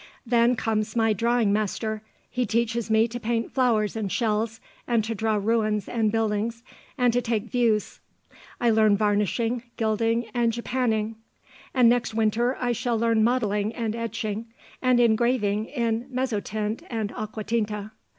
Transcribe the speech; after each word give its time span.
Then 0.25 0.55
comes 0.55 0.95
my 0.95 1.13
drawing 1.13 1.53
master; 1.53 2.01
he 2.27 2.43
teaches 2.47 2.89
me 2.89 3.07
to 3.07 3.19
paint 3.19 3.51
flowers 3.53 3.95
and 3.95 4.11
shells, 4.11 4.59
and 4.87 5.03
to 5.03 5.13
draw 5.13 5.35
ruins 5.35 5.87
and 5.87 6.11
buildings, 6.11 6.63
and 6.97 7.13
to 7.13 7.21
take 7.21 7.51
views.... 7.51 7.99
I 8.59 8.71
learn 8.71 8.97
varnishing, 8.97 9.61
gilding, 9.77 10.25
and 10.33 10.51
Japanning. 10.53 11.17
And 11.75 11.87
next 11.87 12.15
winter, 12.15 12.57
I 12.59 12.71
shall 12.71 12.97
learn 12.97 13.23
modelling 13.23 13.75
and 13.75 13.95
etching 13.95 14.47
and 14.81 14.99
engraving 14.99 15.67
in 15.67 16.07
mezzotint 16.11 16.81
and 16.89 17.11
aquatinta. 17.13 17.91